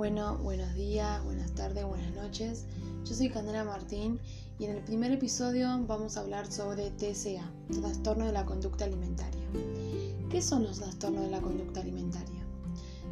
[0.00, 2.64] Bueno, buenos días, buenas tardes, buenas noches.
[3.04, 4.18] Yo soy Candela Martín
[4.58, 7.52] y en el primer episodio vamos a hablar sobre TCA,
[7.82, 9.46] trastorno de la conducta alimentaria.
[10.30, 12.46] ¿Qué son los trastornos de la conducta alimentaria?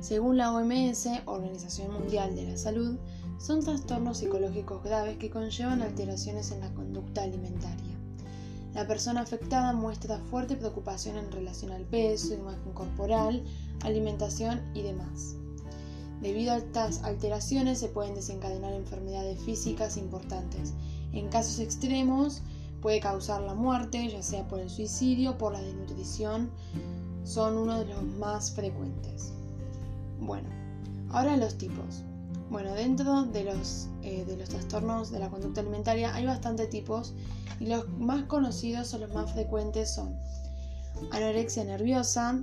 [0.01, 2.97] Según la OMS, Organización Mundial de la Salud,
[3.39, 7.99] son trastornos psicológicos graves que conllevan alteraciones en la conducta alimentaria.
[8.73, 13.45] La persona afectada muestra fuerte preocupación en relación al peso, imagen corporal,
[13.83, 15.38] alimentación y demás.
[16.21, 20.75] Debido a estas alteraciones se pueden desencadenar enfermedades físicas importantes.
[21.13, 22.43] En casos extremos
[22.83, 26.51] puede causar la muerte, ya sea por el suicidio o por la desnutrición,
[27.25, 29.33] son uno de los más frecuentes.
[30.21, 30.49] Bueno,
[31.11, 32.03] ahora los tipos.
[32.51, 37.15] Bueno, dentro de los, eh, de los trastornos de la conducta alimentaria hay bastantes tipos
[37.61, 40.17] y los más conocidos o los más frecuentes son
[41.11, 42.43] anorexia nerviosa,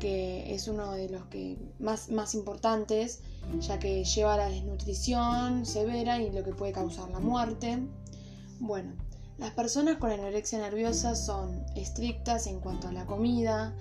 [0.00, 3.20] que es uno de los que más, más importantes,
[3.60, 7.78] ya que lleva a la desnutrición severa y lo que puede causar la muerte.
[8.60, 8.92] Bueno,
[9.38, 13.74] las personas con anorexia nerviosa son estrictas en cuanto a la comida,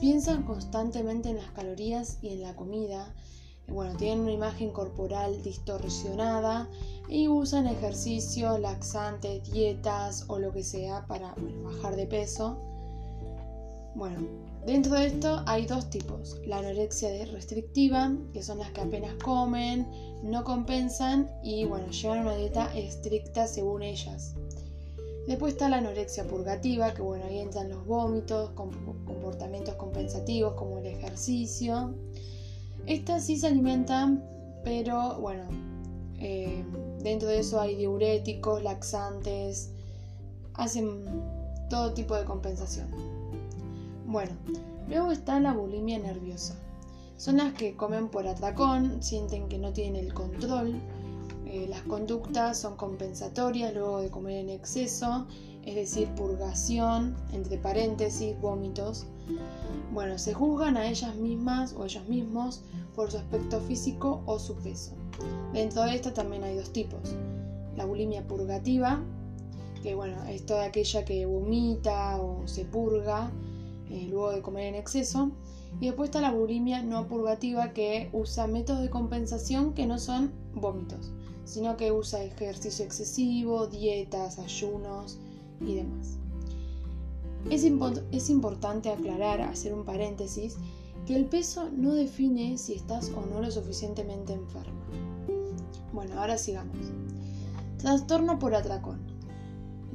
[0.00, 3.14] piensan constantemente en las calorías y en la comida,
[3.68, 6.68] bueno, tienen una imagen corporal distorsionada
[7.08, 12.75] y usan ejercicio, laxantes, dietas o lo que sea para bajar de peso.
[13.96, 14.18] Bueno,
[14.66, 16.38] dentro de esto hay dos tipos.
[16.44, 19.86] La anorexia restrictiva, que son las que apenas comen,
[20.22, 24.34] no compensan y bueno, llevan una dieta estricta según ellas.
[25.26, 30.86] Después está la anorexia purgativa, que bueno, ahí entran los vómitos, comportamientos compensativos como el
[30.86, 31.94] ejercicio.
[32.84, 34.22] Estas sí se alimentan,
[34.62, 35.44] pero bueno,
[36.18, 36.62] eh,
[37.02, 39.70] dentro de eso hay diuréticos, laxantes,
[40.52, 41.02] hacen
[41.70, 43.16] todo tipo de compensación.
[44.06, 44.36] Bueno,
[44.88, 46.54] luego está la bulimia nerviosa.
[47.16, 50.80] Son las que comen por atracón, sienten que no tienen el control.
[51.44, 55.26] Eh, las conductas son compensatorias luego de comer en exceso,
[55.64, 59.06] es decir, purgación, entre paréntesis, vómitos.
[59.92, 62.62] Bueno, se juzgan a ellas mismas o ellos mismos
[62.94, 64.92] por su aspecto físico o su peso.
[65.52, 67.16] Dentro de esta también hay dos tipos.
[67.76, 69.02] La bulimia purgativa,
[69.82, 73.32] que bueno, es toda aquella que vomita o se purga
[73.96, 75.30] eh, luego de comer en exceso.
[75.80, 80.32] Y después está la bulimia no purgativa que usa métodos de compensación que no son
[80.54, 81.12] vómitos,
[81.44, 85.18] sino que usa ejercicio excesivo, dietas, ayunos
[85.60, 86.18] y demás.
[87.50, 87.64] Es,
[88.12, 90.56] es importante aclarar, hacer un paréntesis,
[91.06, 94.72] que el peso no define si estás o no lo suficientemente enferma.
[95.92, 96.76] Bueno, ahora sigamos.
[97.78, 99.05] Trastorno por atracón.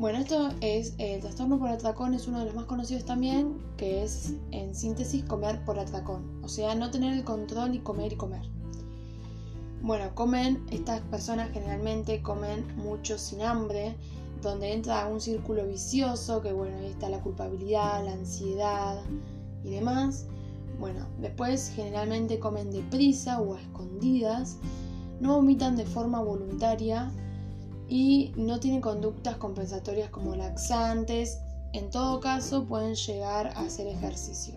[0.01, 4.01] Bueno, esto es el trastorno por atracón, es uno de los más conocidos también, que
[4.01, 8.15] es en síntesis comer por atracón, o sea, no tener el control y comer y
[8.15, 8.41] comer.
[9.83, 13.95] Bueno, comen, estas personas generalmente comen mucho sin hambre,
[14.41, 19.03] donde entra un círculo vicioso, que bueno, ahí está la culpabilidad, la ansiedad
[19.63, 20.25] y demás.
[20.79, 24.57] Bueno, después generalmente comen deprisa o a escondidas,
[25.19, 27.11] no vomitan de forma voluntaria
[27.91, 31.39] y no tienen conductas compensatorias como laxantes.
[31.73, 34.55] En todo caso, pueden llegar a hacer ejercicio.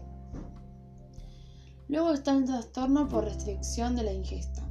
[1.88, 4.62] Luego está el trastorno por restricción de la ingesta.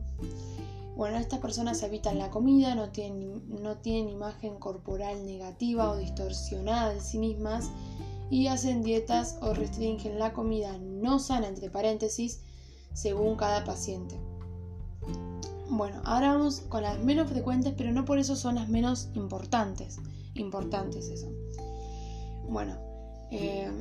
[0.96, 6.94] Bueno, estas personas evitan la comida, no tienen, no tienen imagen corporal negativa o distorsionada
[6.94, 7.70] de sí mismas
[8.30, 12.40] y hacen dietas o restringen la comida no sana, entre paréntesis,
[12.94, 14.18] según cada paciente.
[15.70, 19.98] Bueno, ahora vamos con las menos frecuentes, pero no por eso son las menos importantes.
[20.36, 21.32] Importantes eso.
[22.50, 22.78] Bueno,
[23.32, 23.72] eh,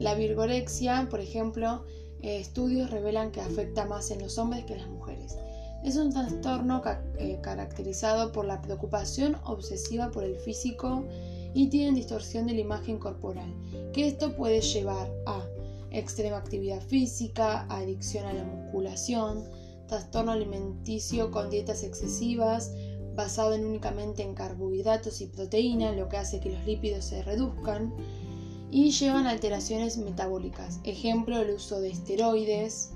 [0.00, 1.84] la virgorexia, por ejemplo,
[2.22, 5.36] eh, estudios revelan que afecta más en los hombres que en las mujeres.
[5.84, 6.82] Es un trastorno
[7.18, 11.04] eh, caracterizado por la preocupación obsesiva por el físico
[11.54, 13.54] y tienen distorsión de la imagen corporal,
[13.92, 15.40] que esto puede llevar a
[15.90, 19.44] extrema actividad física, adicción a la musculación,
[19.86, 22.72] trastorno alimenticio con dietas excesivas,
[23.14, 27.94] basado en únicamente en carbohidratos y proteína, lo que hace que los lípidos se reduzcan,
[28.70, 32.90] y llevan alteraciones metabólicas, ejemplo el uso de esteroides.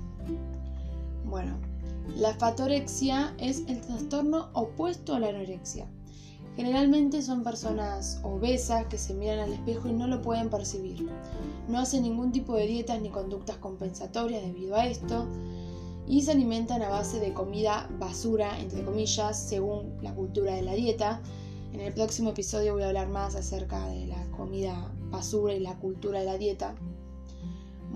[1.25, 1.57] Bueno,
[2.15, 5.87] la fatorexia es el trastorno opuesto a la anorexia.
[6.57, 11.09] Generalmente son personas obesas que se miran al espejo y no lo pueden percibir.
[11.69, 15.25] No hacen ningún tipo de dietas ni conductas compensatorias debido a esto
[16.11, 20.73] y se alimentan a base de comida basura, entre comillas, según la cultura de la
[20.73, 21.21] dieta.
[21.71, 25.79] En el próximo episodio voy a hablar más acerca de la comida basura y la
[25.79, 26.75] cultura de la dieta.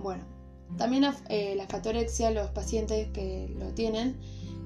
[0.01, 0.23] Bueno,
[0.77, 4.15] también eh, la fatorexia, los pacientes que lo tienen,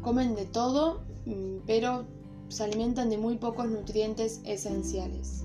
[0.04, 2.06] Comen de todo, mm, pero
[2.50, 5.44] se alimentan de muy pocos nutrientes esenciales.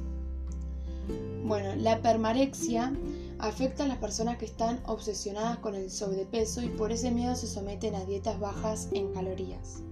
[1.43, 2.93] Bueno, la permarexia
[3.38, 7.46] afecta a las personas que están obsesionadas con el sobrepeso y por ese miedo se
[7.46, 9.82] someten a dietas bajas en calorías.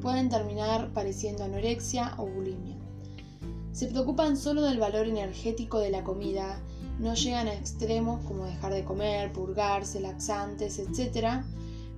[0.00, 2.76] Pueden terminar pareciendo anorexia o bulimia.
[3.72, 6.60] Se preocupan solo del valor energético de la comida,
[6.98, 11.42] no llegan a extremos como dejar de comer, purgarse, laxantes, etc.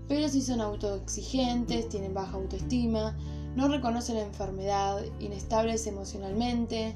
[0.08, 3.16] Pero sí son autoexigentes, tienen baja autoestima,
[3.56, 6.94] no reconocen la enfermedad, inestables emocionalmente,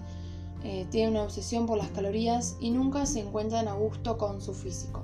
[0.65, 4.55] eh, tienen una obsesión por las calorías y nunca se encuentran a gusto con su
[4.55, 5.03] físico.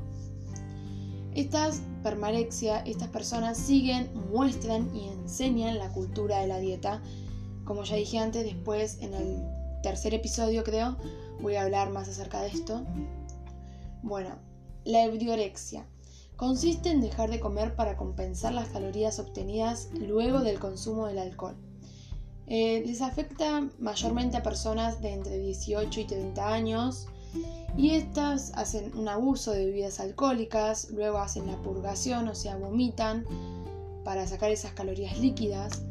[1.35, 7.03] Estas permarexia, estas personas siguen, muestran y enseñan la cultura de la dieta.
[7.65, 9.43] Como ya dije antes, después en el
[9.83, 10.97] tercer episodio creo
[11.41, 12.83] voy a hablar más acerca de esto.
[14.03, 14.39] Bueno,
[14.85, 15.87] la eudiorexia
[16.37, 21.57] consiste en dejar de comer para compensar las calorías obtenidas luego del consumo del alcohol.
[22.53, 27.07] Eh, les afecta mayormente a personas de entre 18 y 30 años
[27.77, 33.25] y estas hacen un abuso de bebidas alcohólicas, luego hacen la purgación, o sea, vomitan
[34.05, 35.83] para sacar esas calorías líquidas.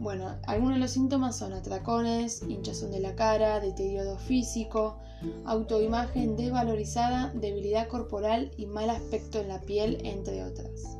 [0.00, 4.98] Bueno, algunos de los síntomas son atracones, hinchazón de la cara, deterioro físico,
[5.44, 10.98] autoimagen desvalorizada, debilidad corporal y mal aspecto en la piel, entre otras.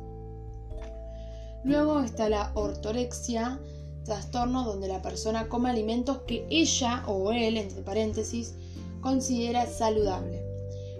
[1.65, 3.59] Luego está la ortorexia,
[4.03, 8.55] trastorno donde la persona come alimentos que ella o él, entre paréntesis,
[9.01, 10.43] considera saludable.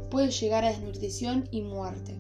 [0.09, 2.19] Puede llegar a desnutrición y muerte.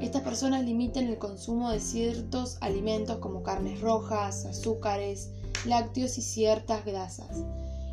[0.00, 5.30] Estas personas limitan el consumo de ciertos alimentos como carnes rojas, azúcares,
[5.64, 7.44] lácteos y ciertas grasas.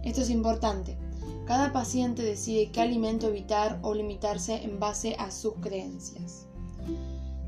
[0.04, 0.98] Esto es importante.
[1.46, 6.46] Cada paciente decide qué alimento evitar o limitarse en base a sus creencias.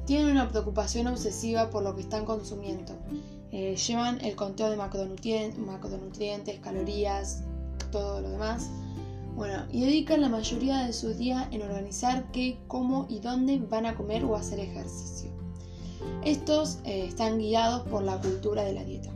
[0.05, 2.93] Tienen una preocupación obsesiva por lo que están consumiendo
[3.57, 7.41] eh, llevan el conteo de macronutrientes, calorías,
[7.91, 8.69] todo lo demás.
[9.35, 13.87] Bueno, y dedican la mayoría de su día en organizar qué, cómo y dónde van
[13.87, 15.31] a comer o hacer ejercicio.
[16.23, 19.09] Estos eh, están guiados por la cultura de la dieta.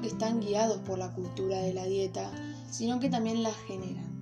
[0.00, 2.30] Que están guiados por la cultura de la dieta,
[2.70, 4.12] sino que también la generan.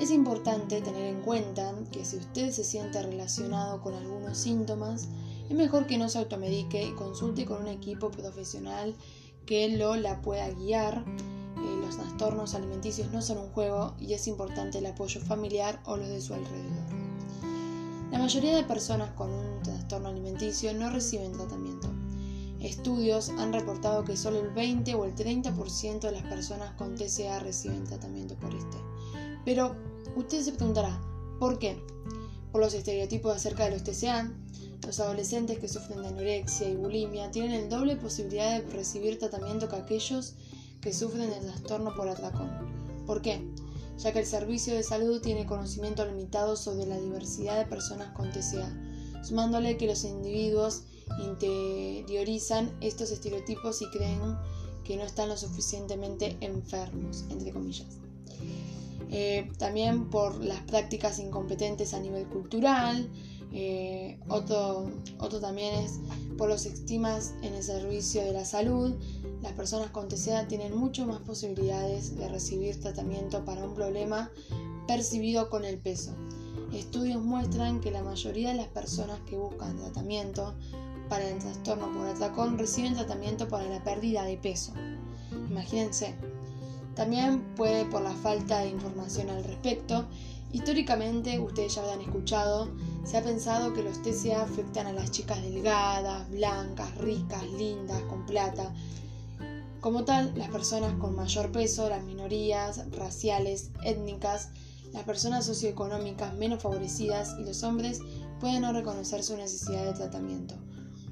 [0.00, 5.08] Es importante tener en cuenta que si usted se siente relacionado con algunos síntomas,
[5.48, 8.94] es mejor que no se automedique y consulte con un equipo profesional
[9.46, 11.04] que lo la pueda guiar.
[11.06, 15.96] Eh, los trastornos alimenticios no son un juego y es importante el apoyo familiar o
[15.96, 17.04] los de su alrededor.
[18.10, 21.88] La mayoría de personas con un trastorno alimenticio no reciben tratamiento.
[22.64, 27.38] Estudios han reportado que solo el 20 o el 30% de las personas con TCA
[27.40, 28.78] reciben tratamiento por este.
[29.44, 29.76] Pero
[30.16, 30.98] usted se preguntará,
[31.38, 31.76] ¿por qué?
[32.52, 34.32] Por los estereotipos acerca de los TCA,
[34.86, 39.68] los adolescentes que sufren de anorexia y bulimia tienen el doble posibilidad de recibir tratamiento
[39.68, 40.32] que aquellos
[40.80, 42.50] que sufren de trastorno por atracón.
[43.06, 43.46] ¿Por qué?
[43.98, 48.30] Ya que el servicio de salud tiene conocimiento limitado sobre la diversidad de personas con
[48.30, 48.72] TCA,
[49.22, 50.84] sumándole que los individuos
[51.22, 54.36] interiorizan estos estereotipos y creen
[54.84, 57.98] que no están lo suficientemente enfermos, entre comillas.
[59.10, 63.08] Eh, también por las prácticas incompetentes a nivel cultural,
[63.52, 66.00] eh, otro, otro también es
[66.36, 68.94] por los estigmas en el servicio de la salud.
[69.42, 74.30] Las personas con TCA tienen mucho más posibilidades de recibir tratamiento para un problema
[74.88, 76.12] percibido con el peso.
[76.72, 80.54] Estudios muestran que la mayoría de las personas que buscan tratamiento
[81.08, 84.72] para el trastorno por atracón reciben tratamiento para la pérdida de peso.
[85.50, 86.14] Imagínense.
[86.94, 90.06] También puede por la falta de información al respecto.
[90.52, 92.68] Históricamente, ustedes ya habrán escuchado,
[93.04, 98.24] se ha pensado que los TCA afectan a las chicas delgadas, blancas, ricas, lindas, con
[98.24, 98.72] plata.
[99.80, 104.50] Como tal, las personas con mayor peso, las minorías raciales, étnicas,
[104.92, 107.98] las personas socioeconómicas menos favorecidas y los hombres
[108.38, 110.54] pueden no reconocer su necesidad de tratamiento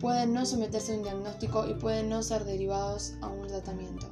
[0.02, 4.10] pueden no someterse a un diagnóstico y pueden no ser derivados a un tratamiento.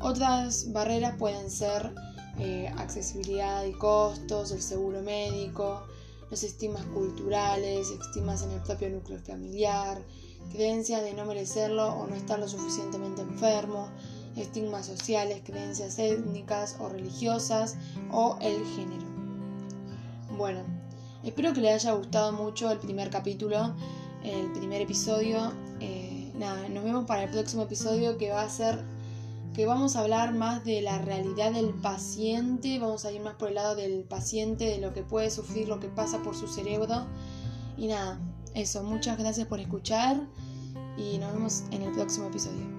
[0.00, 1.94] Otras barreras pueden ser
[2.38, 5.82] eh, accesibilidad y costos, el seguro médico,
[6.30, 9.98] los estigmas culturales, estigmas en el propio núcleo familiar,
[10.52, 13.88] creencias de no merecerlo o no estar lo suficientemente enfermo,
[14.36, 17.76] estigmas sociales, creencias étnicas o religiosas
[18.12, 19.06] o el género.
[20.36, 20.60] Bueno,
[21.24, 23.74] espero que les haya gustado mucho el primer capítulo
[24.22, 25.52] el primer episodio.
[25.80, 28.84] Eh, nada, nos vemos para el próximo episodio que va a ser
[29.54, 33.48] que vamos a hablar más de la realidad del paciente, vamos a ir más por
[33.48, 37.06] el lado del paciente, de lo que puede sufrir, lo que pasa por su cerebro.
[37.76, 38.20] Y nada,
[38.54, 40.20] eso, muchas gracias por escuchar
[40.96, 42.77] y nos vemos en el próximo episodio.